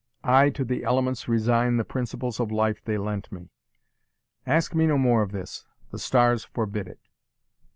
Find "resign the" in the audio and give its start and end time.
1.27-1.85